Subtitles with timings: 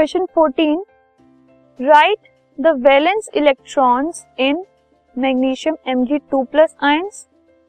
[0.00, 0.84] Question 14
[1.80, 2.18] write
[2.60, 4.64] the valence electrons in
[5.18, 7.28] magnesium Mg2 plus ions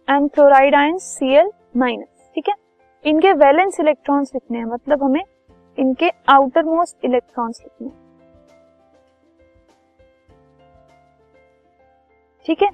[0.10, 2.54] and chloride ions Cl minus ठीक है?
[3.06, 5.22] इनके valence electrons लिखने हैं मतलब हमें
[5.80, 7.98] इनके आउटर मोस्ट इलेक्ट्रॉन्स लिखने हैं।
[12.46, 12.70] ठीक है?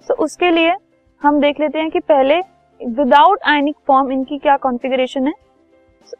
[0.00, 0.74] सो उसके लिए
[1.22, 2.40] हम देख लेते हैं कि पहले
[2.86, 5.34] विदाउट आयनिक फॉर्म इनकी क्या कॉन्फ़िगरेशन है?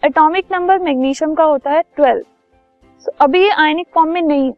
[0.05, 2.34] एटॉमिक नंबर मैग्नीशियम का होता है 12
[3.05, 4.51] सो अभी ये आयनिक फॉर्म में नहीं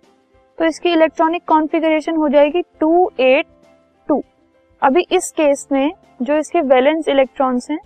[0.58, 4.20] तो इसकी इलेक्ट्रॉनिक कॉन्फ़िगरेशन हो जाएगी 282
[4.82, 5.92] अभी इस केस में
[6.22, 7.78] जो इसके वैलेंस इलेक्ट्रॉन्स हैं,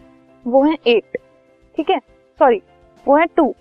[0.44, 1.16] वो हैं 8
[1.76, 1.98] ठीक है?
[2.40, 2.60] सॉरी
[3.06, 3.52] वो है 2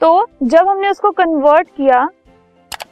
[0.00, 2.08] तो जब हमने उसको कन्वर्ट किया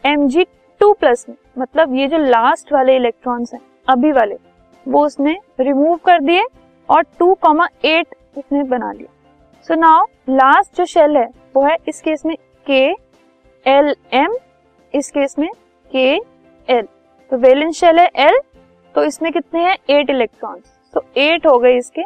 [0.06, 0.44] एम जी
[0.80, 4.36] टू प्लस में मतलब ये जो लास्ट वाले इलेक्ट्रॉन्स हैं, अभी वाले,
[4.86, 6.44] वो उसने रिमूव कर दिए
[6.88, 11.76] और टू कॉमा एट उसने बना लिया। सो नाउ लास्ट जो शेल है, वो है
[11.88, 12.36] इस केस में
[12.66, 12.84] के
[13.66, 14.36] एल एम
[14.94, 15.48] इस केस में
[15.90, 16.08] के
[16.68, 16.82] एल
[17.30, 18.38] तो वेलेंस शेल है एल
[18.94, 19.76] तो इसमें कितने हैं?
[19.90, 22.02] एट इलेक्ट्रॉन्स तो एट हो गए इसके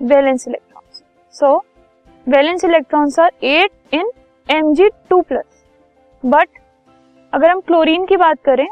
[0.00, 1.02] valence electrons
[1.34, 1.56] so
[2.26, 4.10] valence electrons are eight in
[4.48, 5.64] M G two plus
[6.24, 6.48] but
[7.32, 8.68] अगर हम क्लोरीन की बात करें,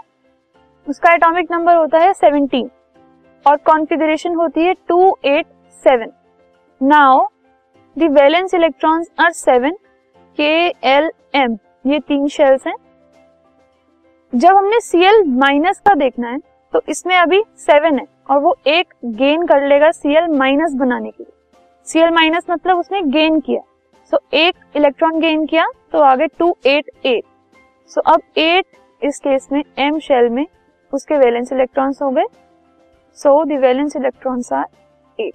[0.87, 2.69] उसका एटॉमिक नंबर होता है 17
[3.47, 6.07] और कॉन्फ़िगरेशन होती है 287
[6.81, 7.27] now
[7.97, 9.73] the valence electrons are 7
[10.39, 10.53] K
[10.89, 12.75] L M ये तीन शेल्स हैं।
[14.33, 16.39] जब हमने Cl माइनस का देखना है
[16.75, 21.11] तो इसमें अभी 7 है और वो एक गेन कर लेगा सी एल माइनस बनाने
[21.11, 21.33] के लिए।
[21.87, 23.61] Cl माइनस मतलब उसने गेन किया।
[24.13, 27.21] सो so, एक इलेक्ट्रॉन गेन किया तो आगे 288
[27.91, 28.67] सो अब एट
[29.03, 30.47] इस केस में एम शेल में
[30.93, 32.27] उसके वैलेंस इलेक्ट्रॉन्स हो गए।
[33.19, 34.65] So the valence electrons are
[35.19, 35.35] eight